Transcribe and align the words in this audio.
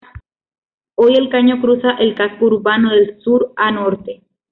Hoy 0.95 1.13
el 1.15 1.29
caño 1.29 1.61
cruza 1.61 1.91
el 1.99 2.15
casco 2.15 2.45
urbano 2.45 2.89
de 2.89 3.19
sur 3.21 3.53
a 3.55 3.69
norte. 3.69 4.23